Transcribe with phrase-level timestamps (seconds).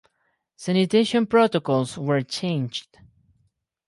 [0.55, 2.97] Sanitation protocols were changed.